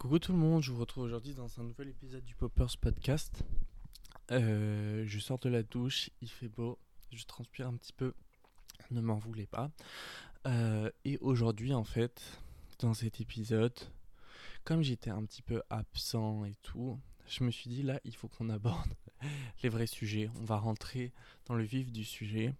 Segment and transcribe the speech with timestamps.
[0.00, 3.44] Coucou tout le monde, je vous retrouve aujourd'hui dans un nouvel épisode du Poppers Podcast.
[4.30, 6.78] Euh, je sors de la douche, il fait beau,
[7.12, 8.14] je transpire un petit peu,
[8.90, 9.70] ne m'en voulez pas.
[10.46, 12.40] Euh, et aujourd'hui en fait,
[12.78, 13.78] dans cet épisode,
[14.64, 16.98] comme j'étais un petit peu absent et tout,
[17.28, 18.94] je me suis dit là, il faut qu'on aborde
[19.62, 20.30] les vrais sujets.
[20.40, 21.12] On va rentrer
[21.44, 22.54] dans le vif du sujet.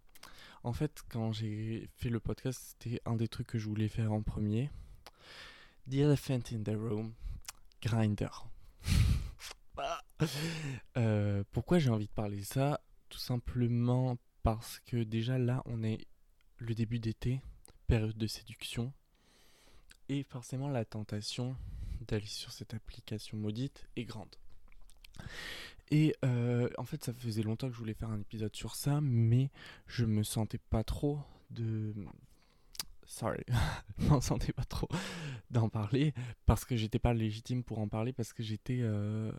[0.63, 4.13] En fait, quand j'ai fait le podcast, c'était un des trucs que je voulais faire
[4.13, 4.71] en premier.
[5.91, 7.15] The Elephant in the Room,
[7.83, 8.29] Grinder.
[10.99, 12.83] Euh, pourquoi j'ai envie de parler de ça?
[13.09, 16.07] Tout simplement parce que déjà là, on est
[16.59, 17.41] le début d'été,
[17.87, 18.93] période de séduction.
[20.11, 21.57] Et forcément, la tentation
[22.07, 24.37] d'aller sur cette application maudite est grande.
[25.91, 29.01] Et euh, en fait, ça faisait longtemps que je voulais faire un épisode sur ça,
[29.01, 29.51] mais
[29.87, 31.19] je me sentais pas trop
[31.51, 31.95] de.
[33.11, 33.43] Sorry,
[33.99, 34.89] je m'en sentais pas trop
[35.51, 36.15] d'en parler
[36.47, 39.33] parce que j'étais pas légitime pour en parler parce que j'étais euh,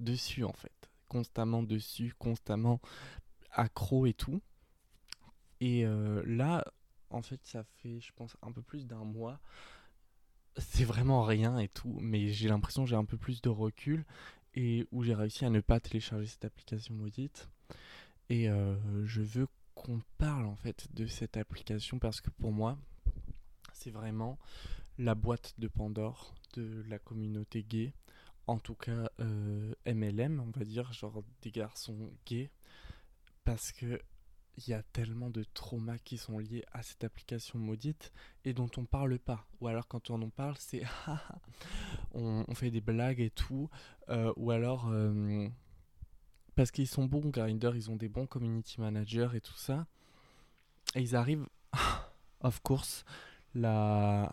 [0.00, 2.80] dessus en fait, constamment dessus, constamment
[3.52, 4.42] accro et tout.
[5.60, 6.64] Et euh, là,
[7.10, 9.40] en fait, ça fait, je pense, un peu plus d'un mois.
[10.56, 14.04] C'est vraiment rien et tout, mais j'ai l'impression que j'ai un peu plus de recul
[14.54, 17.48] et où j'ai réussi à ne pas télécharger cette application maudite.
[18.30, 18.74] Et euh,
[19.06, 19.46] je veux
[19.82, 22.78] qu'on parle en fait de cette application parce que pour moi,
[23.72, 24.38] c'est vraiment
[24.98, 27.94] la boîte de Pandore de la communauté gay.
[28.46, 29.08] En tout cas,
[29.86, 32.50] MLM, on va dire, genre des garçons gays.
[33.44, 34.00] Parce que
[34.56, 38.12] il y a tellement de traumas qui sont liés à cette application maudite
[38.44, 39.46] et dont on parle pas.
[39.60, 40.82] Ou alors quand on en parle, c'est
[42.12, 43.70] on, on, fait des blagues et tout.
[44.08, 45.48] Euh, ou alors euh,
[46.60, 49.86] parce qu'ils sont bons Grindr, ils ont des bons community managers et tout ça.
[50.94, 51.48] Et ils arrivent,
[52.42, 53.06] of course,
[53.54, 54.30] la...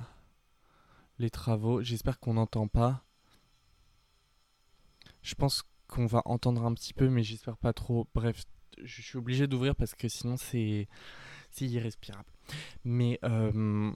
[1.20, 1.82] les travaux.
[1.82, 3.06] J'espère qu'on n'entend pas.
[5.22, 8.10] Je pense qu'on va entendre un petit peu, mais j'espère pas trop.
[8.14, 8.44] Bref,
[8.84, 10.90] je suis obligé d'ouvrir parce que sinon c'est
[11.62, 12.30] irrespirable.
[12.84, 13.94] Mais euh...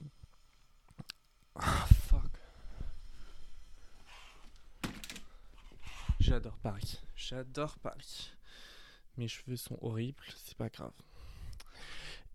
[1.56, 2.32] ah, fuck.
[6.22, 7.00] J'adore Paris.
[7.16, 8.32] J'adore Paris.
[9.16, 10.92] Mes cheveux sont horribles, c'est pas grave.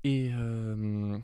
[0.04, 1.18] Et euh...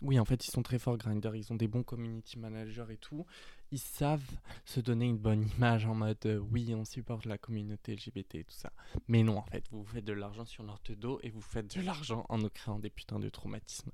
[0.00, 1.34] oui, en fait, ils sont très forts Grindr.
[1.34, 3.26] Ils ont des bons community managers et tout
[3.70, 7.94] ils savent se donner une bonne image en mode euh, oui, on supporte la communauté
[7.94, 8.72] LGBT et tout ça.
[9.08, 11.82] Mais non, en fait, vous faites de l'argent sur notre dos et vous faites de
[11.82, 13.90] l'argent en nous créant des putains de traumatismes.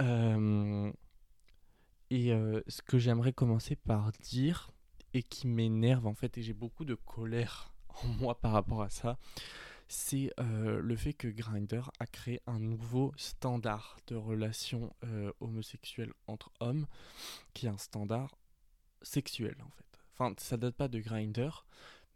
[0.00, 0.90] Euh,
[2.10, 2.28] et
[2.68, 4.70] ce que j'aimerais commencer par dire
[5.16, 7.72] et qui m'énerve en fait, et j'ai beaucoup de colère
[8.02, 9.18] en moi par rapport à ça,
[9.88, 14.92] c'est le fait que Grindr a créé un nouveau standard de relation
[15.38, 16.86] homosexuelle entre hommes,
[17.54, 18.36] qui est un standard
[19.02, 19.86] sexuel en fait.
[20.12, 21.50] Enfin, ça date pas de Grinder,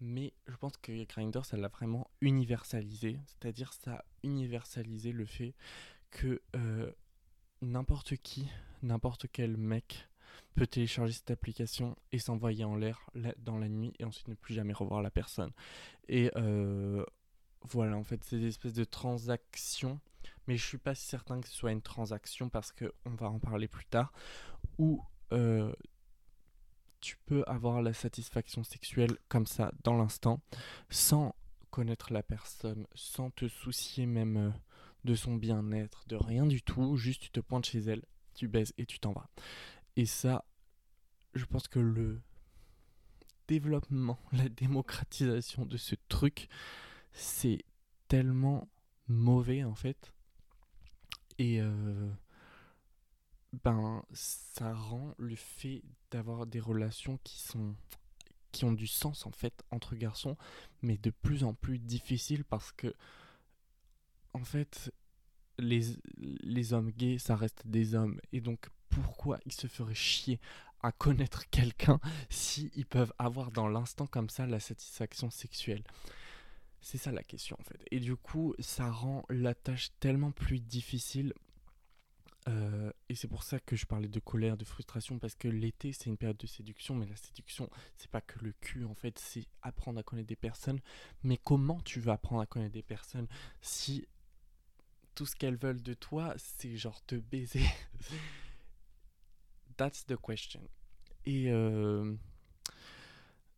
[0.00, 3.19] mais je pense que Grinder, ça l'a vraiment universalisé.
[3.27, 5.55] C'est-à-dire, ça a universalisé le fait
[6.11, 6.91] que euh,
[7.61, 8.49] n'importe qui,
[8.82, 10.09] n'importe quel mec
[10.54, 13.08] peut télécharger cette application et s'envoyer en l'air
[13.38, 15.52] dans la nuit et ensuite ne plus jamais revoir la personne.
[16.08, 17.04] Et euh,
[17.62, 20.00] voilà, en fait, c'est des espèces de transactions,
[20.46, 23.38] mais je suis pas certain que ce soit une transaction parce que on va en
[23.38, 24.12] parler plus tard,
[24.78, 25.02] où
[25.32, 25.72] euh,
[27.00, 30.40] tu peux avoir la satisfaction sexuelle comme ça, dans l'instant,
[30.88, 31.34] sans
[31.70, 34.50] connaître la personne, sans te soucier même euh,
[35.04, 38.74] de son bien-être, de rien du tout, juste tu te pointes chez elle, tu baises
[38.78, 39.28] et tu t'en vas.
[39.96, 40.44] Et ça,
[41.34, 42.20] je pense que le
[43.48, 46.48] développement, la démocratisation de ce truc,
[47.12, 47.64] c'est
[48.08, 48.68] tellement
[49.08, 50.12] mauvais en fait.
[51.38, 52.10] Et euh,
[53.64, 57.74] ben ça rend le fait d'avoir des relations qui sont
[58.52, 60.36] qui ont du sens en fait entre garçons
[60.82, 62.94] mais de plus en plus difficile parce que
[64.34, 64.92] en fait
[65.58, 65.82] les,
[66.16, 70.40] les hommes gays ça reste des hommes et donc pourquoi ils se feraient chier
[70.82, 75.82] à connaître quelqu'un si ils peuvent avoir dans l'instant comme ça la satisfaction sexuelle.
[76.81, 77.82] C'est ça la question en fait.
[77.90, 81.34] Et du coup ça rend la tâche tellement plus difficile
[82.48, 85.93] euh, et c'est pour ça que je parlais de colère, de frustration, parce que l'été
[85.93, 89.19] c'est une période de séduction, mais la séduction c'est pas que le cul en fait,
[89.19, 90.81] c'est apprendre à connaître des personnes.
[91.22, 93.28] Mais comment tu veux apprendre à connaître des personnes
[93.60, 94.06] si
[95.14, 97.64] tout ce qu'elles veulent de toi c'est genre te baiser?
[99.81, 100.61] That's the question.
[101.25, 102.15] Et euh,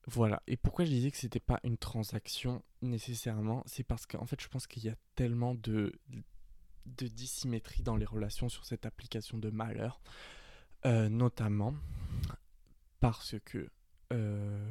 [0.07, 0.41] voilà.
[0.47, 4.47] Et pourquoi je disais que c'était pas une transaction nécessairement, c'est parce qu'en fait je
[4.47, 5.93] pense qu'il y a tellement de
[6.87, 10.01] de dissymétrie dans les relations sur cette application de malheur,
[10.87, 11.75] euh, notamment
[13.01, 13.69] parce que
[14.13, 14.71] euh,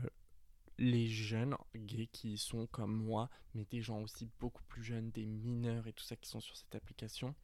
[0.78, 5.26] les jeunes gays qui sont comme moi, mais des gens aussi beaucoup plus jeunes, des
[5.26, 7.36] mineurs et tout ça qui sont sur cette application,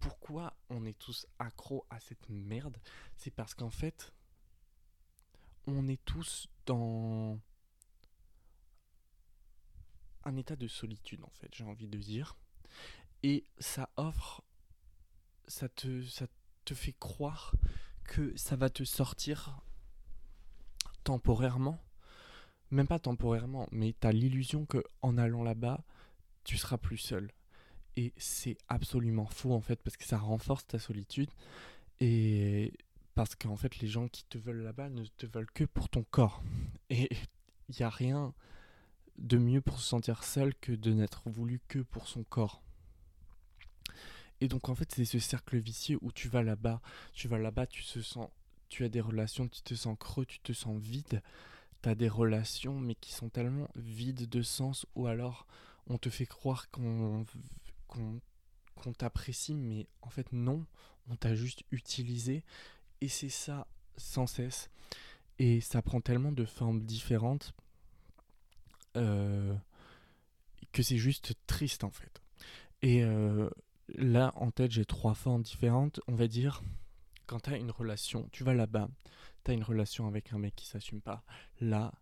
[0.00, 2.76] pourquoi on est tous accros à cette merde
[3.16, 4.12] C'est parce qu'en fait,
[5.66, 7.38] on est tous dans
[10.24, 12.36] un état de solitude, en fait, j'ai envie de dire.
[13.22, 14.42] Et ça offre,
[15.46, 16.26] ça te, ça
[16.64, 17.54] te fait croire
[18.04, 19.60] que ça va te sortir
[21.04, 21.82] temporairement,
[22.70, 25.84] même pas temporairement, mais tu as l'illusion que en allant là-bas,
[26.44, 27.32] tu seras plus seul.
[27.98, 31.30] Et c'est absolument faux en fait, parce que ça renforce ta solitude.
[31.98, 32.72] Et
[33.16, 36.04] parce qu'en fait, les gens qui te veulent là-bas ne te veulent que pour ton
[36.04, 36.40] corps.
[36.90, 37.08] Et
[37.68, 38.32] il n'y a rien
[39.18, 42.62] de mieux pour se sentir seul que de n'être voulu que pour son corps.
[44.40, 46.80] Et donc en fait, c'est ce cercle vicieux où tu vas là-bas,
[47.12, 48.28] tu vas là-bas, tu te sens
[48.68, 51.20] tu as des relations, tu te sens creux, tu te sens vide.
[51.82, 55.48] Tu as des relations, mais qui sont tellement vides de sens, ou alors
[55.88, 57.24] on te fait croire qu'on
[57.88, 60.64] qu'on t'apprécie, mais en fait non,
[61.10, 62.44] on t'a juste utilisé,
[63.00, 64.70] et c'est ça sans cesse.
[65.40, 67.54] Et ça prend tellement de formes différentes
[68.96, 69.54] euh,
[70.72, 72.22] que c'est juste triste en fait.
[72.82, 73.48] Et euh,
[73.94, 76.00] là, en tête, j'ai trois formes différentes.
[76.08, 76.62] On va dire
[77.26, 78.88] quand tu as une relation, tu vas là-bas,
[79.44, 81.22] tu as une relation avec un mec qui s'assume pas,
[81.60, 81.92] là,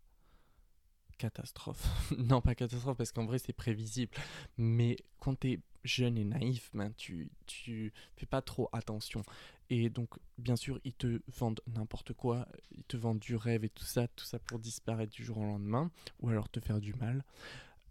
[1.19, 1.87] catastrophe.
[2.17, 4.13] non, pas catastrophe, parce qu'en vrai, c'est prévisible.
[4.57, 9.23] Mais quand tu es jeune et naïf, ben, tu, tu fais pas trop attention.
[9.71, 13.69] Et donc, bien sûr, ils te vendent n'importe quoi, ils te vendent du rêve et
[13.69, 15.91] tout ça, tout ça pour disparaître du jour au lendemain,
[16.21, 17.25] ou alors te faire du mal.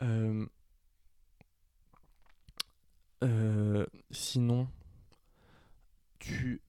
[0.01, 0.45] Euh,
[3.24, 4.68] euh, sinon,
[6.19, 6.62] tu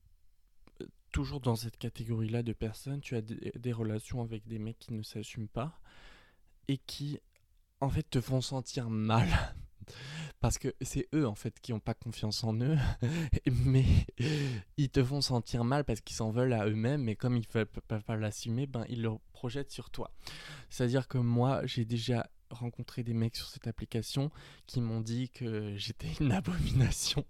[1.17, 5.03] toujours dans cette catégorie-là de personnes, tu as des, relations avec des mecs qui ne
[5.03, 5.81] s'assument pas
[6.69, 7.19] et qui,
[7.81, 9.27] en fait, te font sentir mal.
[10.41, 12.77] Parce que c'est eux, en fait, qui n'ont pas confiance en eux,
[13.65, 13.85] mais
[14.77, 17.65] ils te font sentir mal parce qu'ils s'en veulent à eux-mêmes, mais comme ils ne
[17.65, 20.11] peuvent pas l'assumer, ben, ils le projettent sur toi.
[20.71, 24.31] C'est-à-dire que moi, j'ai déjà rencontré des mecs sur cette application
[24.67, 27.25] qui m'ont dit que j'étais une abomination.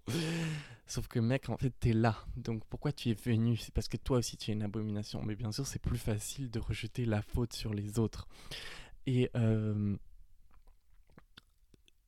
[0.86, 2.16] Sauf que mec, en fait, t'es là.
[2.36, 3.56] Donc pourquoi tu es venu?
[3.56, 5.22] C'est parce que toi aussi tu es une abomination.
[5.22, 8.28] Mais bien sûr, c'est plus facile de rejeter la faute sur les autres.
[9.06, 9.96] Et euh,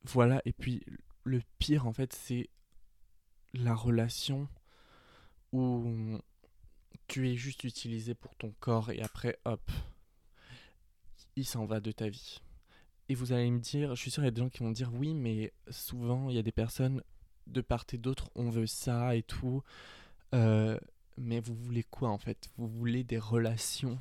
[0.05, 0.41] voilà.
[0.45, 0.85] Et puis
[1.25, 2.49] le pire, en fait, c'est
[3.55, 4.49] la relation
[5.53, 6.19] où
[7.07, 9.71] tu es juste utilisé pour ton corps et après, hop,
[11.37, 12.41] il s'en va de ta vie.
[13.09, 14.71] Et vous allez me dire, je suis sûr, il y a des gens qui vont
[14.71, 17.03] dire oui, mais souvent, il y a des personnes
[17.47, 19.63] de part et d'autre, on veut ça et tout.
[20.35, 20.79] Euh,
[21.17, 22.51] mais vous voulez quoi en fait?
[22.59, 23.99] Vous voulez des relations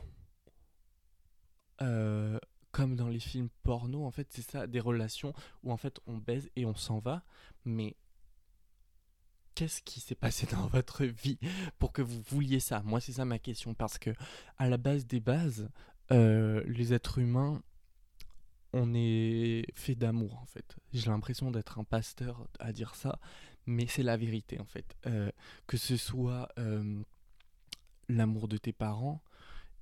[1.81, 2.39] euh,
[2.77, 5.33] comme dans les films porno, en fait, c'est ça, des relations
[5.63, 7.23] où en fait on baise et on s'en va.
[7.65, 7.95] Mais
[9.55, 11.39] qu'est-ce qui s'est passé dans votre vie
[11.79, 12.83] pour que vous vouliez ça?
[12.83, 14.11] Moi, c'est ça ma question parce que
[14.59, 15.71] à la base des bases,
[16.11, 17.63] euh, les êtres humains
[18.73, 20.75] on est fait d'amour en fait.
[20.93, 23.17] J'ai l'impression d'être un pasteur à dire ça,
[23.65, 24.95] mais c'est la vérité en fait.
[25.07, 25.31] Euh,
[25.65, 27.01] que ce soit euh,
[28.07, 29.23] l'amour de tes parents,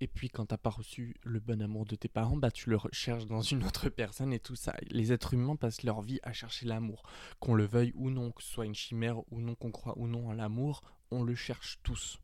[0.01, 2.75] et puis quand t'as pas reçu le bon amour de tes parents, bah tu le
[2.75, 4.75] recherches dans une autre personne et tout ça.
[4.90, 7.04] Les êtres humains passent leur vie à chercher l'amour.
[7.40, 10.07] Qu'on le veuille ou non, que ce soit une chimère ou non, qu'on croit ou
[10.07, 12.19] non à l'amour, on le cherche tous.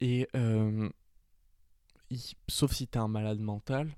[0.00, 0.88] Et euh,
[2.48, 3.94] sauf si t'es un malade mental,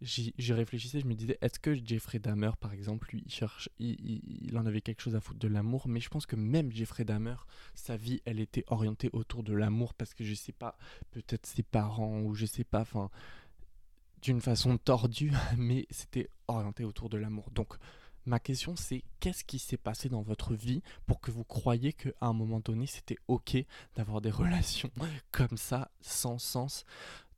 [0.00, 4.56] j'y réfléchissais, je me disais, est-ce que Jeffrey Dahmer, par exemple, lui, il, cherche, il,
[4.56, 7.36] en avait quelque chose à foutre de l'amour, mais je pense que même Jeffrey Dahmer,
[7.74, 10.76] sa vie, elle était orientée autour de l'amour, parce que je sais pas,
[11.10, 13.10] peut-être ses parents, ou je sais pas, enfin,
[14.22, 17.50] d'une façon tordue, mais c'était orienté autour de l'amour.
[17.50, 17.74] Donc,
[18.24, 22.10] ma question, c'est qu'est-ce qui s'est passé dans votre vie pour que vous croyiez qu'à
[22.20, 23.56] un moment donné, c'était ok
[23.96, 24.90] d'avoir des relations
[25.32, 26.84] comme ça, sans sens?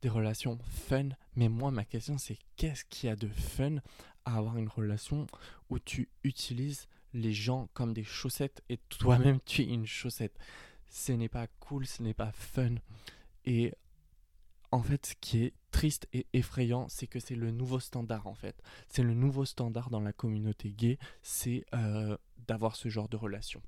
[0.01, 1.09] Des relations fun.
[1.35, 3.77] Mais moi, ma question, c'est qu'est-ce qu'il y a de fun
[4.25, 5.27] à avoir une relation
[5.69, 10.37] où tu utilises les gens comme des chaussettes et toi-même tu es une chaussette?
[10.89, 12.75] Ce n'est pas cool, ce n'est pas fun.
[13.45, 13.73] Et
[14.71, 18.35] en fait, ce qui est triste et effrayant, c'est que c'est le nouveau standard en
[18.35, 18.61] fait.
[18.87, 22.17] C'est le nouveau standard dans la communauté gay, c'est euh,
[22.47, 23.61] d'avoir ce genre de relations.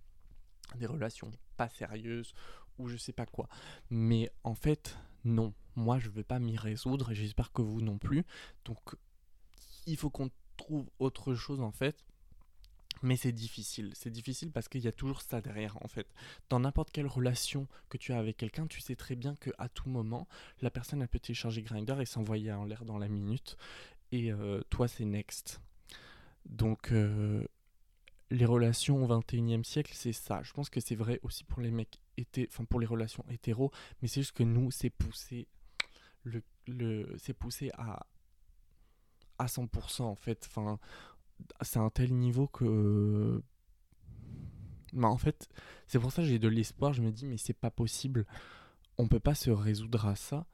[0.76, 2.34] Des relations pas sérieuses
[2.78, 3.48] ou je sais pas quoi.
[3.90, 5.54] Mais en fait, non.
[5.76, 8.24] Moi, je ne vais pas m'y résoudre et j'espère que vous non plus.
[8.66, 8.96] Donc,
[9.88, 12.06] il faut qu'on trouve autre chose en fait
[13.02, 16.08] Mais c'est difficile, c'est difficile parce qu'il y a toujours ça derrière en fait.
[16.50, 19.70] Dans n'importe quelle relation que tu as avec quelqu'un, tu sais très bien que à
[19.70, 20.28] tout moment,
[20.62, 23.58] la personne elle peut télécharger Grinder et s'envoyer en l'air dans la minute,
[24.12, 25.62] et euh, toi c'est next.
[26.46, 27.46] Donc euh,
[28.32, 30.42] les relations au 21e siècle, c'est ça.
[30.44, 32.00] Je pense que c'est vrai aussi pour les mecs
[32.48, 35.48] enfin pour les relations hétéros, mais c'est juste que nous c'est poussé
[36.24, 38.06] le, le c'est poussé à
[39.40, 40.48] à 100% en fait.
[40.48, 40.80] Enfin
[41.62, 43.42] c'est un tel niveau que.
[44.94, 45.50] Bah, en fait,
[45.88, 46.94] c'est pour ça que j'ai de l'espoir.
[46.94, 48.26] Je me dis, mais c'est pas possible.
[48.98, 50.46] On peut pas se résoudre à ça.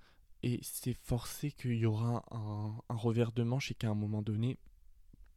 [0.42, 4.22] Et c'est forcé qu'il y aura un, un, revers de manche et qu'à un moment
[4.22, 4.58] donné,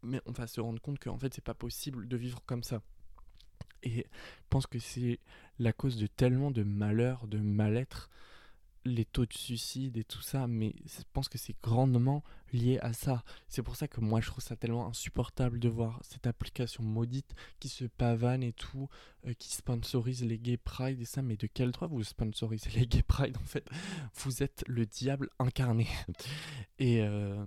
[0.02, 2.82] mais on va se rendre compte qu'en fait, c'est pas possible de vivre comme ça.
[3.82, 5.18] Et je pense que c'est
[5.58, 8.10] la cause de tellement de malheur, de mal-être,
[8.84, 12.92] les taux de suicide et tout ça, mais je pense que c'est grandement lié à
[12.92, 13.22] ça.
[13.48, 17.34] C'est pour ça que moi je trouve ça tellement insupportable de voir cette application maudite
[17.60, 18.88] qui se pavane et tout,
[19.26, 22.86] euh, qui sponsorise les gay pride et ça, mais de quel droit vous sponsorisez les
[22.86, 23.68] gay pride en fait?
[24.16, 25.86] Vous êtes le diable incarné.
[26.78, 27.44] et euh,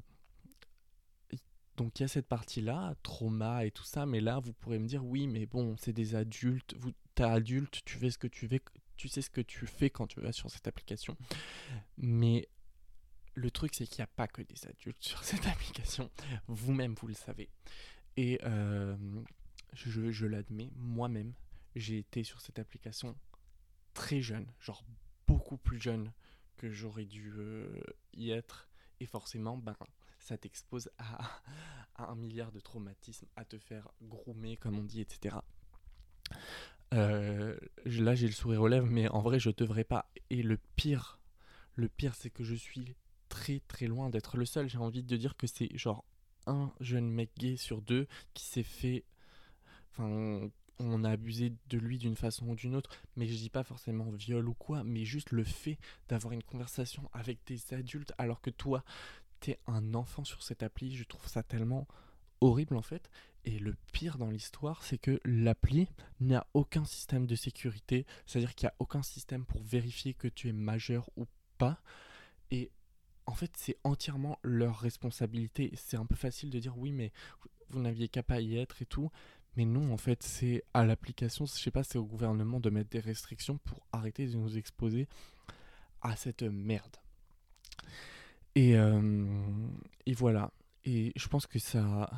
[1.78, 4.88] donc il y a cette partie-là, trauma et tout ça, mais là vous pourrez me
[4.88, 8.48] dire oui, mais bon, c'est des adultes, vous t'es adulte, tu fais ce que tu
[8.48, 8.60] veux,
[8.98, 11.18] tu sais ce que tu fais quand tu vas sur cette application.
[11.98, 12.48] Mais
[13.36, 16.10] le truc, c'est qu'il n'y a pas que des adultes sur cette application.
[16.48, 17.50] Vous-même, vous le savez.
[18.18, 18.96] Et euh,
[19.74, 21.34] je, l'admets, moi-même,
[21.76, 23.16] j'ai été sur cette application
[23.94, 24.86] très jeune, genre
[25.28, 26.12] beaucoup plus jeune
[26.58, 27.82] que j'aurais dû euh,
[28.14, 28.70] y être.
[29.02, 29.76] Et forcément, ben,
[30.26, 31.30] ça t'expose à,
[31.98, 35.38] un milliard de traumatismes, à te faire groomer, comme on dit, etc.
[36.94, 37.56] Euh,
[37.86, 40.10] là, j'ai le sourire aux lèvres, mais en vrai, je devrais pas.
[40.32, 41.20] Et le pire,
[41.76, 42.96] le pire, c'est que je suis
[43.30, 44.68] très très loin d'être le seul.
[44.68, 46.04] J'ai envie de dire que c'est genre
[46.48, 49.04] un jeune mec gay sur deux qui s'est fait.
[49.92, 53.64] Enfin, on a abusé de lui d'une façon ou d'une autre, mais je dis pas
[53.64, 55.78] forcément viol ou quoi, mais juste le fait
[56.10, 58.84] d'avoir une conversation avec des adultes alors que toi,
[59.68, 61.88] un enfant sur cette appli, je trouve ça tellement
[62.42, 63.10] horrible en fait.
[63.46, 65.88] Et le pire dans l'histoire, c'est que l'appli
[66.20, 70.50] n'a aucun système de sécurité, c'est-à-dire qu'il n'y a aucun système pour vérifier que tu
[70.50, 71.26] es majeur ou
[71.58, 71.80] pas.
[72.50, 72.72] Et
[73.28, 75.72] en fait, c'est entièrement leur responsabilité.
[75.76, 77.12] C'est un peu facile de dire oui, mais
[77.70, 79.12] vous n'aviez qu'à pas y être et tout.
[79.56, 82.90] Mais non, en fait, c'est à l'application, je sais pas, c'est au gouvernement de mettre
[82.90, 85.08] des restrictions pour arrêter de nous exposer
[86.02, 86.98] à cette merde.
[88.56, 89.28] Et, euh,
[90.06, 90.52] et voilà.
[90.86, 92.10] Et je pense que ça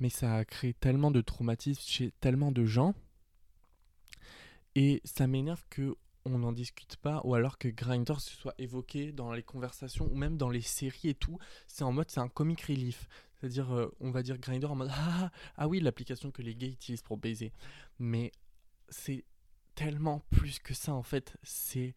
[0.00, 2.94] mais ça a créé tellement de traumatismes chez tellement de gens.
[4.74, 5.96] Et ça m'énerve que
[6.26, 10.14] on n'en discute pas, ou alors que Grindr se soit évoqué dans les conversations, ou
[10.16, 11.38] même dans les séries et tout.
[11.66, 13.08] C'est en mode, c'est un comic relief.
[13.34, 16.70] C'est-à-dire, euh, on va dire Grindr en mode, ah, ah oui, l'application que les gays
[16.70, 17.52] utilisent pour baiser.
[17.98, 18.32] Mais
[18.88, 19.24] c'est
[19.74, 21.36] tellement plus que ça, en fait.
[21.42, 21.94] C'est,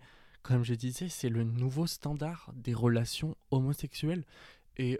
[0.48, 4.24] comme je disais, c'est le nouveau standard des relations homosexuelles.
[4.78, 4.98] Et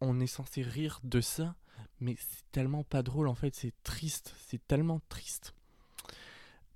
[0.00, 1.56] on est censé rire de ça,
[1.98, 5.56] mais c'est tellement pas drôle en fait, c'est triste, c'est tellement triste.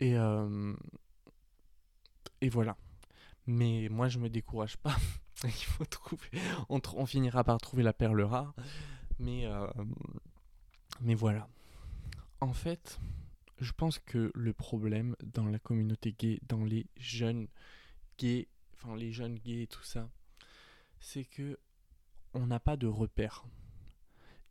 [0.00, 0.74] Et, euh,
[2.40, 2.76] et voilà.
[3.46, 4.96] Mais moi je me décourage pas.
[5.44, 6.26] Il faut trouver.
[6.68, 8.52] On, finira par trouver la perle rare.
[9.20, 9.64] Mais, euh,
[11.00, 11.48] mais voilà.
[12.40, 12.98] En fait,
[13.60, 17.48] je pense que le problème dans la communauté gay, dans les jeunes
[18.18, 20.10] gays, enfin les jeunes gays et tout ça,
[21.00, 21.58] c'est que
[22.34, 23.44] on n'a pas de repères.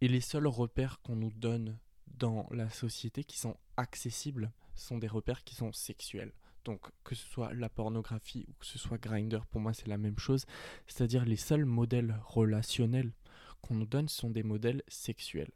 [0.01, 5.07] Et les seuls repères qu'on nous donne dans la société qui sont accessibles sont des
[5.07, 6.33] repères qui sont sexuels.
[6.65, 9.97] Donc que ce soit la pornographie ou que ce soit Grinder, pour moi c'est la
[9.97, 10.45] même chose.
[10.87, 13.13] C'est-à-dire les seuls modèles relationnels
[13.61, 15.51] qu'on nous donne sont des modèles sexuels.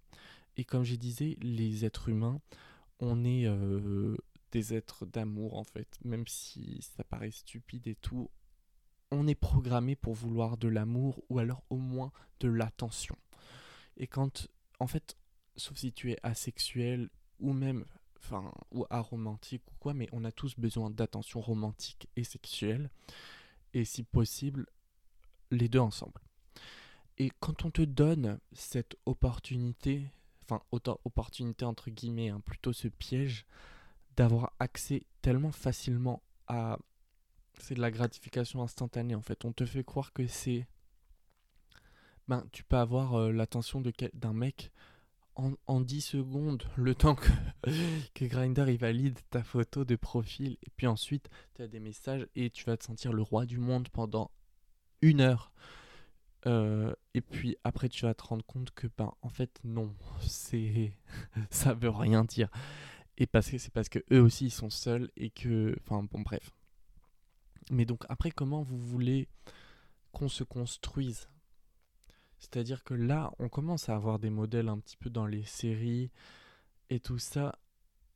[0.58, 2.42] Et comme je disais, les êtres humains,
[3.02, 4.16] on est euh,
[4.52, 5.98] des êtres d'amour en fait.
[6.06, 8.30] Même si ça paraît stupide et tout,
[9.12, 13.18] on est programmé pour vouloir de l'amour ou alors au moins de l'attention.
[13.98, 14.48] Et quand,
[14.80, 15.18] en fait,
[15.58, 17.86] sauf si tu es asexuel ou même,
[18.18, 22.90] enfin, ou aromantique ou quoi, mais on a tous besoin d'attention romantique et sexuelle.
[23.74, 24.66] Et si possible,
[25.50, 26.22] les deux ensemble.
[27.18, 30.12] Et quand on te donne cette opportunité,
[30.52, 33.46] enfin, opportunité entre guillemets, hein, plutôt ce piège
[34.16, 36.78] d'avoir accès tellement facilement à
[37.58, 39.46] c'est de la gratification instantanée en fait.
[39.46, 40.68] On te fait croire que c'est.
[42.28, 44.72] Ben, tu peux avoir euh, l'attention d'un mec
[45.36, 47.30] en, en, 10 secondes, le temps que,
[48.14, 52.50] que il valide ta photo de profil, et puis ensuite tu as des messages et
[52.50, 54.32] tu vas te sentir le roi du monde pendant
[55.02, 55.52] une heure.
[56.48, 60.94] Euh, et puis après, tu vas te rendre compte que, ben, en fait, non, c'est
[61.50, 62.50] ça veut rien dire.
[63.18, 66.22] Et parce que c'est parce que eux aussi ils sont seuls et que, enfin bon,
[66.22, 66.52] bref.
[67.70, 69.28] Mais donc après, comment vous voulez
[70.12, 71.30] qu'on se construise?
[72.40, 76.12] C'est-à-dire que là, on commence à avoir des modèles un petit peu dans les séries
[76.90, 77.60] et tout ça,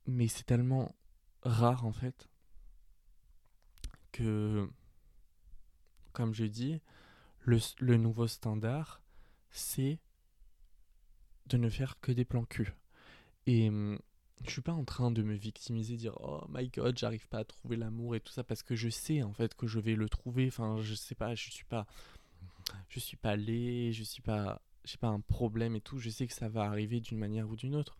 [0.07, 0.95] mais c'est tellement
[1.43, 2.27] rare en fait
[4.11, 4.67] que,
[6.13, 6.81] comme je dis,
[7.45, 9.01] le, nouveau standard,
[9.51, 9.99] c'est
[11.47, 12.73] de ne faire que des plans cul.
[13.45, 13.99] Et hum,
[14.43, 17.45] je suis pas en train de me victimiser, dire oh my god, j'arrive pas à
[17.45, 20.09] trouver l'amour et tout ça parce que je sais en fait que je vais le
[20.09, 20.47] trouver.
[20.47, 21.85] Enfin, je sais pas, je suis pas,
[22.89, 25.99] je suis pas laid, je suis pas, j'ai pas un problème et tout.
[25.99, 27.97] Je sais que ça va arriver d'une manière ou d'une autre,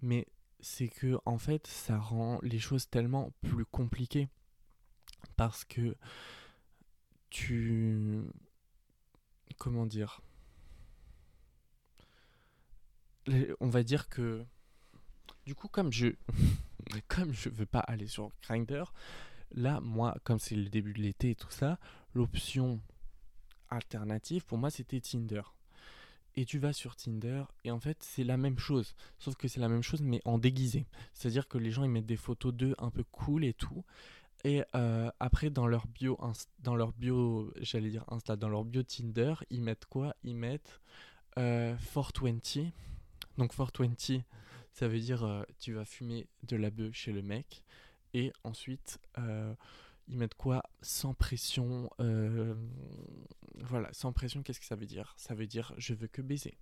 [0.00, 0.26] mais
[0.60, 4.28] c'est que en fait, ça rend les choses tellement plus compliquées
[5.36, 5.96] parce que
[7.30, 8.22] tu
[9.52, 10.20] comment dire
[13.60, 14.44] on va dire que
[15.46, 16.08] du coup comme je
[17.08, 18.92] comme je veux pas aller sur Grindr
[19.52, 21.78] là moi comme c'est le début de l'été et tout ça
[22.14, 22.80] l'option
[23.70, 25.42] alternative pour moi c'était Tinder.
[26.34, 29.60] Et tu vas sur Tinder et en fait c'est la même chose sauf que c'est
[29.60, 30.86] la même chose mais en déguisé.
[31.12, 33.52] C'est à dire que les gens ils mettent des photos d'eux un peu cool et
[33.52, 33.84] tout
[34.44, 36.18] et euh, après, dans leur bio,
[36.60, 40.16] dans leur bio, j'allais dire Insta, dans leur bio Tinder, ils mettent quoi?
[40.24, 40.80] Ils mettent
[41.38, 42.72] euh, 420.
[43.38, 44.22] Donc 420,
[44.72, 47.62] ça veut dire euh, tu vas fumer de la bœuf chez le mec.
[48.14, 49.54] Et ensuite, euh,
[50.08, 50.64] ils mettent quoi?
[50.82, 51.88] Sans pression.
[53.60, 55.14] voilà, sans pression, qu'est-ce que ça veut dire?
[55.16, 56.58] Ça veut dire je veux que baiser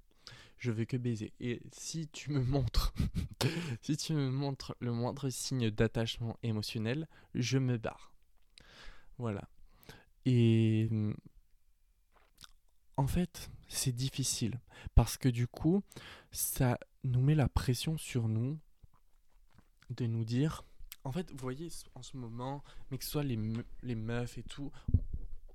[0.58, 1.32] je veux que baiser.
[1.40, 2.92] Et si tu me montres,
[3.82, 8.12] si tu me montres le moindre signe d'attachement émotionnel, je me barre.
[9.18, 9.48] Voilà.
[10.26, 10.88] Et
[12.96, 14.60] en fait, c'est difficile
[14.94, 15.82] parce que du coup,
[16.30, 18.58] ça nous met la pression sur nous
[19.88, 20.64] de nous dire.
[21.04, 23.38] En fait, vous voyez, en ce moment, mais que ce soit les,
[23.82, 24.70] les meufs et tout,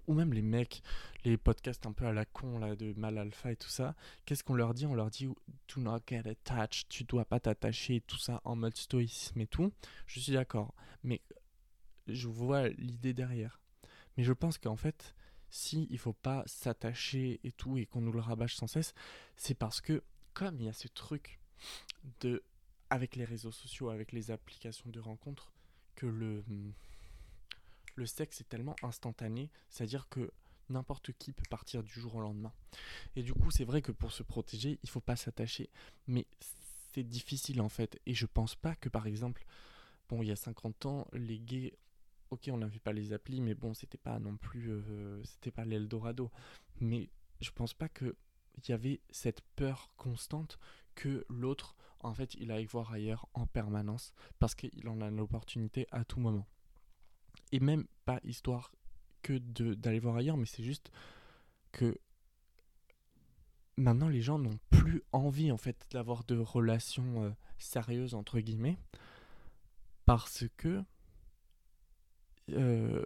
[0.08, 0.82] ou même les mecs,
[1.24, 4.44] les podcasts un peu à la con là de mal alpha et tout ça, qu'est-ce
[4.44, 4.86] qu'on leur dit?
[4.86, 8.78] On leur dit do not get attached, tu dois pas t'attacher tout ça en mode
[8.78, 9.72] stoïcisme et tout.
[10.08, 11.22] Je suis d'accord, mais
[12.08, 13.60] je vois l'idée derrière.
[14.18, 15.16] Mais je pense qu'en fait,
[15.50, 18.94] si il faut pas s'attacher et tout et qu'on nous le rabâche sans cesse,
[19.36, 21.40] c'est parce que comme il y a ce truc
[22.22, 22.44] de
[22.90, 25.52] avec les réseaux sociaux, avec les applications de rencontres,
[25.96, 26.44] que le
[27.96, 30.32] le sexe est tellement instantané, c'est-à-dire que
[30.70, 32.54] n'importe qui peut partir du jour au lendemain.
[33.16, 35.70] Et du coup, c'est vrai que pour se protéger, il faut pas s'attacher,
[36.08, 36.26] mais
[36.94, 38.00] c'est difficile en fait.
[38.06, 39.46] Et je pense pas que par exemple,
[40.10, 41.78] bon, il y a 50 ans, les gays,
[42.32, 45.66] ok, on n'avait pas les applis, mais bon, c'était pas non plus, euh, c'était pas
[45.66, 46.32] l'Eldorado.
[46.80, 47.10] Mais
[47.42, 48.16] je pense pas que
[48.58, 50.58] il y avait cette peur constante
[50.96, 55.88] que l'autre, en fait, il aille voir ailleurs en permanence parce qu'il en a l'opportunité
[55.92, 56.48] à tout moment
[57.56, 58.74] et même pas histoire
[59.22, 60.92] que d'aller voir ailleurs, mais c'est juste
[61.72, 61.98] que
[63.78, 68.78] maintenant les gens n'ont plus envie en fait d'avoir de relations euh, sérieuses entre guillemets
[70.06, 70.84] parce que
[72.52, 73.06] euh,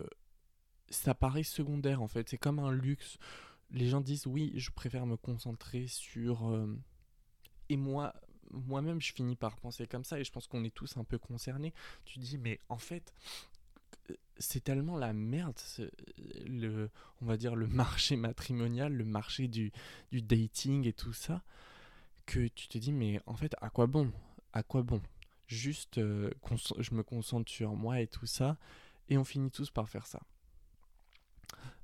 [0.89, 2.27] ça paraît secondaire en fait.
[2.27, 3.19] C'est comme un luxe.
[3.69, 6.75] Les gens disent oui je préfère me concentrer sur euh,
[7.69, 8.15] et moi
[8.51, 11.19] moi-même je finis par penser comme ça et je pense qu'on est tous un peu
[11.19, 11.75] concernés.
[12.03, 13.13] Tu dis mais en fait
[14.37, 15.57] c'est tellement la merde,
[16.45, 16.89] le,
[17.21, 19.71] on va dire le marché matrimonial, le marché du,
[20.11, 21.43] du dating et tout ça,
[22.25, 24.11] que tu te dis, mais en fait, à quoi bon?
[24.53, 25.01] À quoi bon?
[25.47, 26.29] Juste, euh,
[26.77, 28.57] je me concentre sur moi et tout ça,
[29.09, 30.21] et on finit tous par faire ça.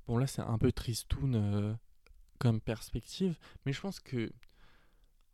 [0.08, 1.74] Bon, là, c'est un peu tristoun euh,
[2.38, 4.32] comme perspective, mais je pense que,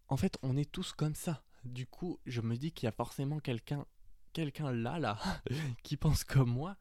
[0.08, 1.44] en fait, on est tous comme ça.
[1.66, 3.86] Du coup, je me dis qu'il y a forcément quelqu'un
[4.34, 5.17] quelqu'un là, là,
[5.84, 6.78] qui pense comme moi,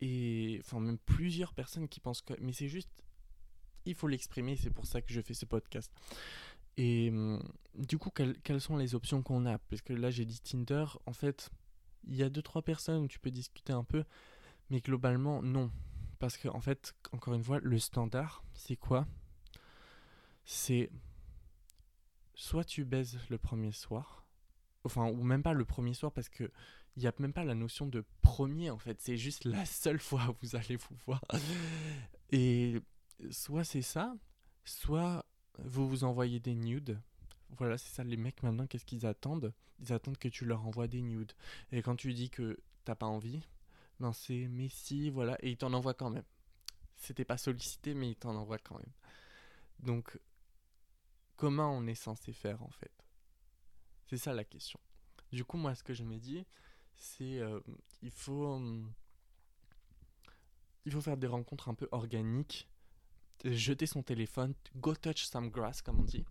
[0.00, 2.38] et enfin même plusieurs personnes qui pensent comme...
[2.40, 2.90] Mais c'est juste,
[3.84, 5.92] il faut l'exprimer, c'est pour ça que je fais ce podcast.
[6.76, 7.42] Et hum,
[7.74, 9.58] du coup, quelles, sont les options qu'on a?
[9.58, 11.50] Parce que là, j'ai dit Tinder, en fait,
[12.06, 14.04] il y a deux, trois personnes où tu peux discuter un peu,
[14.70, 15.70] mais globalement, non.
[16.20, 19.06] Parce que, en fait, encore une fois, le standard, c'est quoi?
[20.44, 20.90] C'est
[22.34, 24.17] soit tu baises le premier soir,
[24.88, 26.50] enfin, ou même pas le premier soir, parce que
[26.96, 30.00] il n'y a même pas la notion de premier en fait, c'est juste la seule
[30.00, 31.22] fois où vous allez vous voir.
[32.30, 32.80] Et
[33.30, 34.16] soit c'est ça,
[34.64, 35.24] soit
[35.58, 37.00] vous vous envoyez des nudes.
[37.56, 39.54] Voilà, c'est ça les mecs maintenant, qu'est-ce qu'ils attendent?
[39.78, 41.32] Ils attendent que tu leur envoies des nudes.
[41.70, 43.42] Et quand tu dis que t'as pas envie,
[44.00, 46.24] ben c'est mais si, voilà, et ils t'en envoient quand même.
[46.96, 48.92] C'était pas sollicité, mais ils t'en envoient quand même.
[49.78, 50.18] Donc,
[51.36, 52.92] comment on est censé faire en fait?
[54.08, 54.80] C'est ça la question.
[55.32, 56.44] Du coup, moi, ce que je me dis,
[56.94, 57.60] c'est euh,
[58.02, 58.92] il faut hum,
[60.86, 62.68] il faut faire des rencontres un peu organiques,
[63.44, 66.24] jeter son téléphone, go touch some grass comme on dit,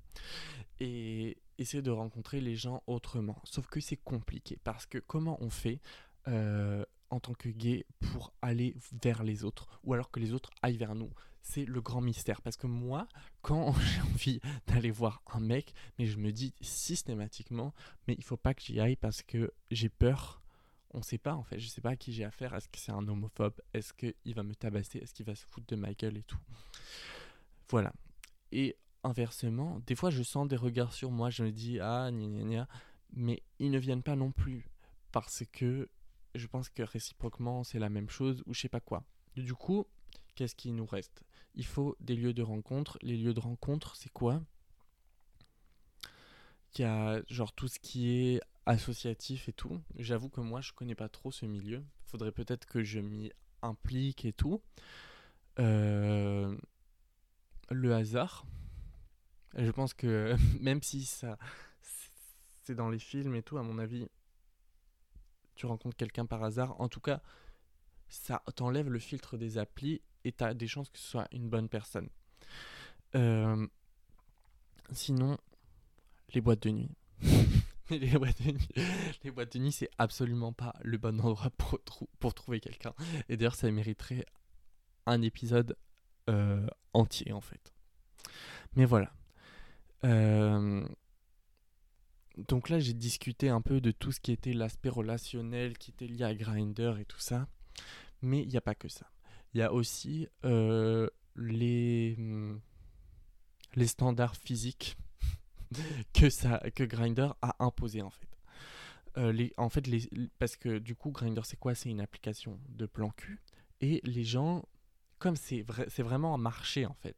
[0.80, 3.40] et essayer de rencontrer les gens autrement.
[3.44, 5.80] Sauf que c'est compliqué parce que comment on fait
[6.28, 10.50] euh, en tant que gay pour aller vers les autres ou alors que les autres
[10.62, 11.12] aillent vers nous.
[11.42, 12.42] C'est le grand mystère.
[12.42, 13.08] Parce que moi
[13.42, 17.74] quand j'ai envie d'aller voir un mec mais je me dis systématiquement
[18.08, 20.42] mais il faut pas que j'y aille parce que j'ai peur.
[20.92, 21.60] On sait pas en fait.
[21.60, 22.56] Je sais pas à qui j'ai affaire.
[22.56, 23.60] Est-ce que c'est un homophobe?
[23.74, 25.00] Est-ce qu'il va me tabasser?
[25.00, 26.40] Est-ce qu'il va se foutre de ma gueule et tout?
[27.70, 27.94] Voilà.
[28.52, 31.30] Et inversement des fois je sens des regards sur moi.
[31.30, 32.68] Je me dis ah gna gna gna.
[33.14, 34.70] Mais ils ne viennent pas non plus
[35.12, 35.90] parce que
[36.36, 39.04] je pense que réciproquement, c'est la même chose ou je sais pas quoi.
[39.36, 39.86] Du coup,
[40.36, 41.24] qu'est-ce qui nous reste?
[41.56, 42.98] Il faut des lieux de rencontre.
[43.02, 44.42] Les lieux de rencontre, c'est quoi?
[46.76, 49.82] Il y a genre tout ce qui est associatif et tout.
[49.98, 51.84] J'avoue que moi, je connais pas trop ce milieu.
[52.06, 54.62] Faudrait peut-être que je m'y implique et tout.
[55.60, 56.56] Euh,
[57.70, 58.46] le hasard.
[59.56, 61.38] Je pense que même si ça
[62.68, 64.10] c'est dans les films et tout, à mon avis,
[65.58, 66.80] tu rencontres quelqu'un par hasard.
[66.80, 67.22] En tout cas,
[68.08, 71.50] ça t'enlève le filtre des applis et tu as des chances que ce soit une
[71.50, 72.10] bonne personne.
[73.16, 73.68] Euh,
[74.92, 75.38] sinon,
[76.34, 76.96] les boîtes de nuit.
[77.90, 81.80] les boîtes de nuit, c'est absolument pas le bon endroit pour,
[82.20, 82.94] pour trouver quelqu'un.
[83.30, 84.26] Et d'ailleurs, ça mériterait
[85.06, 85.78] un épisode
[86.30, 87.74] euh, entier en fait.
[88.76, 89.12] Mais voilà.
[90.04, 90.88] Euh,
[92.38, 96.08] donc là, j'ai discuté un peu de tout ce qui était l'aspect relationnel, qui était
[96.08, 97.48] lié à Grinder et tout ça.
[98.22, 99.12] Mais il n'y a pas que ça.
[99.54, 102.18] Il y a aussi euh, les,
[103.76, 104.98] les standards physiques
[106.14, 108.28] que, que Grinder a imposé en fait.
[109.18, 109.88] Euh, en fait,
[110.38, 111.74] parce que du coup, Grinder, c'est quoi?
[111.74, 113.42] C'est une application de plan cul.
[113.82, 114.64] Et les gens,
[115.18, 117.18] comme c'est vrai, c'est vraiment un marché en fait,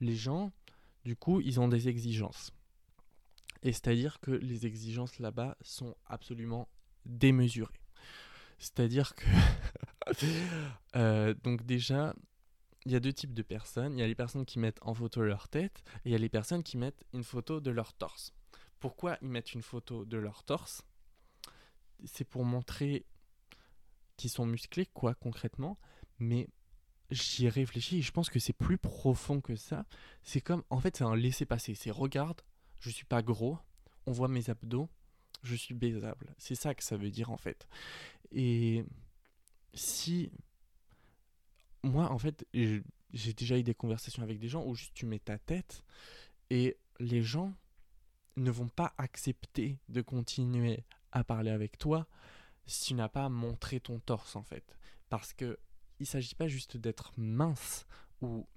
[0.00, 0.52] les gens,
[1.04, 2.52] du coup, ils ont des exigences.
[3.62, 6.68] Et c'est-à-dire que les exigences là-bas sont absolument
[7.04, 7.80] démesurées.
[8.58, 9.24] C'est-à-dire que...
[10.96, 12.14] Euh, donc déjà,
[12.84, 13.96] il y a deux types de personnes.
[13.96, 16.18] Il y a les personnes qui mettent en photo leur tête et il y a
[16.18, 18.32] les personnes qui mettent une photo de leur torse.
[18.80, 20.82] Pourquoi ils mettent une photo de leur torse?
[22.04, 23.06] C'est pour montrer
[24.16, 25.78] qu'ils sont musclés, quoi, concrètement.
[26.18, 26.48] Mais
[27.10, 29.84] j'y ai réfléchi et je pense que c'est plus profond que ça.
[30.22, 31.74] C'est comme, en fait, c'est un laisser-passer.
[31.74, 32.40] C'est regarde,
[32.80, 33.58] je suis pas gros,
[34.06, 34.88] on voit mes abdos,
[35.42, 36.34] je suis baisable.
[36.38, 37.68] C'est ça que ça veut dire en fait.
[38.32, 38.84] Et
[39.74, 40.30] si
[41.82, 45.18] moi en fait j'ai déjà eu des conversations avec des gens où juste tu mets
[45.18, 45.84] ta tête
[46.50, 47.54] et les gens
[48.36, 52.06] ne vont pas accepter de continuer à parler avec toi
[52.66, 54.76] si tu n'as pas montré ton torse en fait
[55.08, 55.58] parce que
[55.98, 57.86] il s'agit pas juste d'être mince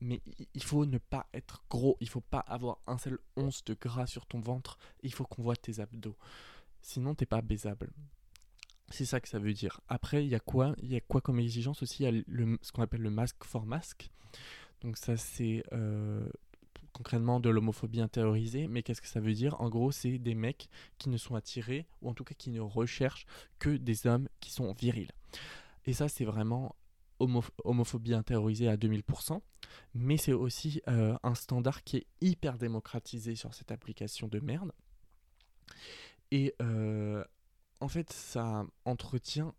[0.02, 0.22] mais
[0.54, 4.08] il faut ne pas être gros, il faut pas avoir un seul once de gras
[4.08, 6.18] sur ton ventre, il faut qu'on voit tes abdos.
[6.82, 7.92] Sinon t'es pas baisable.
[8.90, 9.80] C'est ça que ça veut dire.
[9.88, 10.76] Après, il y a quoi?
[10.80, 12.04] Il y a quoi comme exigence aussi?
[12.04, 14.10] Il y a le, ce qu'on appelle le masque for masque.
[14.82, 16.28] Donc ça c'est euh,
[16.94, 19.60] concrètement de l'homophobie intériorisée, mais qu'est-ce que ça veut dire?
[19.60, 22.62] En gros, c'est des mecs qui ne sont attirés, ou en tout cas qui ne
[22.62, 23.26] recherchent
[23.60, 25.12] que des hommes qui sont virils.
[25.86, 26.76] Et ça, c'est vraiment
[27.64, 29.42] homophobie intériorisée à 2000%,
[29.96, 34.72] mais c'est aussi euh, un standard qui est hyper démocratisé sur cette application de merde.
[36.32, 37.24] Et euh,
[37.80, 39.54] en fait, ça entretient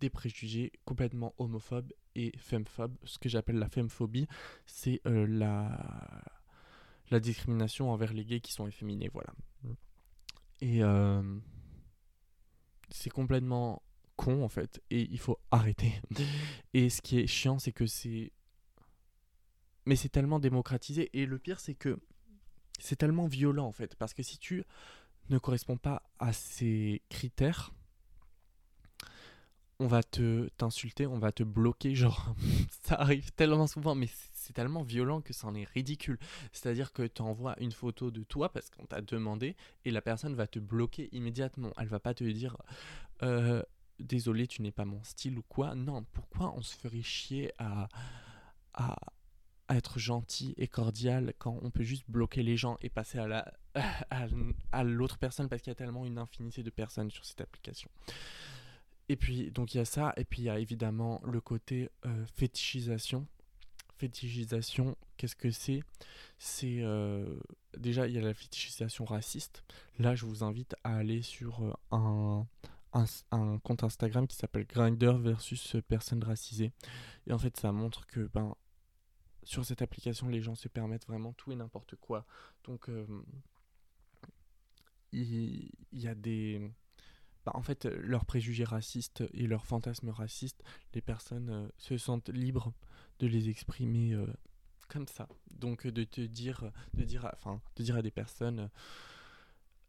[0.00, 2.96] des préjugés complètement homophobes et femmephobes.
[3.04, 4.26] Ce que j'appelle la femmephobie,
[4.66, 9.32] c'est euh, la discrimination envers les gays qui sont efféminés, voilà.
[10.60, 10.80] Et
[12.90, 13.82] c'est complètement
[14.16, 16.00] con en fait et il faut arrêter.
[16.74, 18.32] et ce qui est chiant c'est que c'est
[19.86, 21.98] mais c'est tellement démocratisé et le pire c'est que
[22.78, 24.64] c'est tellement violent en fait parce que si tu
[25.30, 27.72] ne corresponds pas à ces critères
[29.80, 32.34] on va te t'insulter, on va te bloquer, genre
[32.82, 36.18] ça arrive tellement souvent, mais c'est tellement violent que c'en est ridicule.
[36.52, 40.34] C'est-à-dire que tu envoies une photo de toi parce qu'on t'a demandé et la personne
[40.34, 41.72] va te bloquer immédiatement.
[41.78, 42.56] Elle va pas te dire
[43.22, 43.62] euh,
[43.98, 45.74] désolé, tu n'es pas mon style ou quoi.
[45.74, 47.88] Non, pourquoi on se ferait chier à,
[48.74, 48.96] à,
[49.70, 53.52] être gentil et cordial quand on peut juste bloquer les gens et passer à la
[54.72, 57.90] à, l'autre personne parce qu'il y a tellement une infinité de personnes sur cette application.
[59.08, 61.90] Et puis, donc il y a ça, et puis il y a évidemment le côté
[62.06, 63.26] euh, fétichisation.
[63.98, 65.82] fétichisation, qu'est-ce que c'est?
[66.38, 66.84] C'est
[67.76, 69.64] déjà il y a la fétichisation raciste.
[69.98, 72.46] Là, je vous invite à aller sur un,
[72.94, 76.72] un, compte Instagram qui s'appelle Grinder versus personnes racisées.
[77.26, 78.54] Et en fait, ça montre que ben
[79.42, 82.26] sur cette application, les gens se permettent vraiment tout et n'importe quoi.
[82.64, 82.88] Donc
[85.12, 86.60] il y, a des
[87.44, 90.62] bah, en fait, leurs préjugés racistes et leurs fantasmes racistes,
[90.94, 92.72] les personnes se sentent libres
[93.18, 94.26] de les exprimer euh,
[94.88, 95.28] comme ça.
[95.50, 98.68] Donc de te dire, de dire, enfin, de dire à des personnes euh,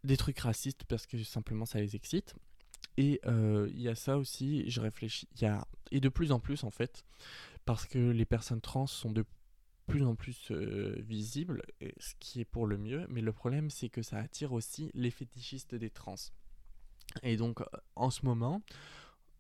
[0.04, 2.36] des trucs racistes parce que simplement ça les excite.
[2.98, 6.40] Et euh, il y a ça aussi, je réfléchis, y a et de plus en
[6.40, 7.06] plus en fait,
[7.66, 9.26] parce que les personnes trans sont de
[9.86, 11.62] plus en plus visibles,
[12.00, 13.06] ce qui est pour le mieux.
[13.10, 16.16] Mais le problème c'est que ça attire aussi les fétichistes des trans.
[17.22, 17.62] Et donc
[17.96, 18.62] en ce moment,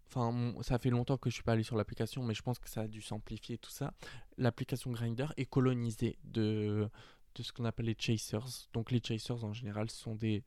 [0.07, 2.69] Enfin, ça fait longtemps que je suis pas allé sur l'application, mais je pense que
[2.69, 3.93] ça a dû s'amplifier tout ça.
[4.37, 6.89] L'application Grinder est colonisée de,
[7.35, 8.67] de ce qu'on appelle les chasers.
[8.73, 10.43] Donc les chasers en général sont des,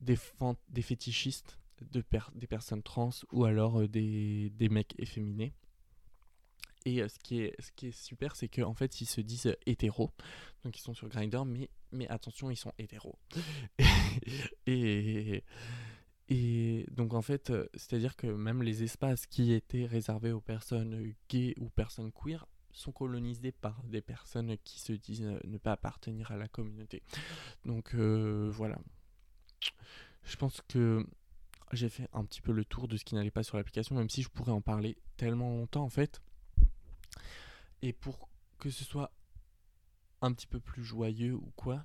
[0.00, 0.18] des,
[0.68, 1.58] des fétichistes
[1.90, 5.52] de des personnes trans ou alors euh, des, des mecs efféminés.
[6.84, 9.46] Et euh, ce, qui est, ce qui est super, c'est qu'en fait, ils se disent
[9.46, 10.10] euh, hétéros.
[10.64, 13.18] Donc, ils sont sur Grindr, mais, mais attention, ils sont hétéros.
[14.66, 15.44] et,
[16.28, 21.54] et donc en fait, c'est-à-dire que même les espaces qui étaient réservés aux personnes gays
[21.58, 26.36] ou personnes queer sont colonisés par des personnes qui se disent ne pas appartenir à
[26.36, 27.02] la communauté.
[27.66, 28.78] Donc voilà.
[30.24, 31.04] Je pense que
[31.72, 34.10] j'ai fait un petit peu le tour de ce qui n'allait pas sur l'application, même
[34.10, 36.20] si je pourrais en parler tellement longtemps en fait.
[37.82, 39.12] Et pour que ce soit
[40.20, 41.84] un petit peu plus joyeux ou quoi,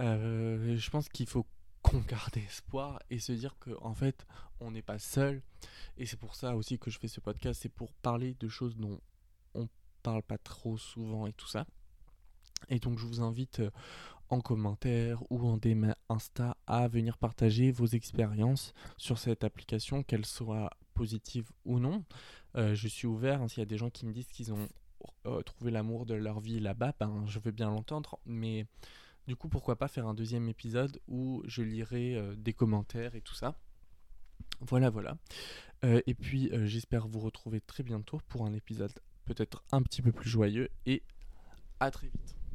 [0.00, 1.46] je pense qu'il faut
[1.82, 4.26] qu'on garde espoir et se dire que en fait
[4.60, 5.42] on n'est pas seul
[5.96, 8.76] et c'est pour ça aussi que je fais ce podcast c'est pour parler de choses
[8.76, 9.00] dont
[9.54, 9.68] on
[10.02, 11.66] parle pas trop souvent et tout ça
[12.68, 13.70] et donc je vous invite euh,
[14.32, 20.24] en commentaire ou en DM Insta à venir partager vos expériences sur cette application qu'elle
[20.24, 22.02] soit positive ou non
[22.56, 24.68] euh, je suis ouvert hein, s'il y a des gens qui me disent qu'ils ont
[25.26, 28.66] euh, trouvé l'amour de leur vie là-bas ben je veux bien l'entendre mais
[29.28, 33.20] du coup, pourquoi pas faire un deuxième épisode où je lirai euh, des commentaires et
[33.20, 33.54] tout ça.
[34.60, 35.16] Voilà, voilà.
[35.84, 38.92] Et puis, j'espère vous retrouver très bientôt pour un épisode
[39.24, 40.70] peut-être un petit peu plus joyeux.
[40.86, 41.02] Et
[41.78, 42.41] à très vite.